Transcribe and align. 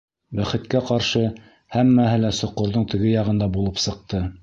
Бәхеткә 0.37 0.81
ҡаршы, 0.87 1.21
һәммәһе 1.77 2.19
лә 2.25 2.35
соҡорҙоң 2.41 2.91
теге 2.95 3.15
яғында 3.17 3.55
булып 3.59 3.83
сыҡты. 3.89 4.29